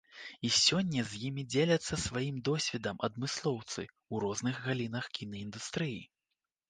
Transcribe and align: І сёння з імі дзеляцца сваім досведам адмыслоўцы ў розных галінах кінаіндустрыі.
І 0.47 0.49
сёння 0.59 1.01
з 1.09 1.19
імі 1.27 1.43
дзеляцца 1.55 1.99
сваім 2.05 2.39
досведам 2.49 2.95
адмыслоўцы 3.09 3.81
ў 3.85 4.15
розных 4.25 4.55
галінах 4.65 5.05
кінаіндустрыі. 5.19 6.01